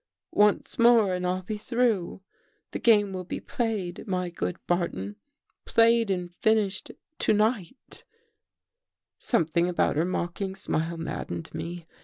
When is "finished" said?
6.33-6.89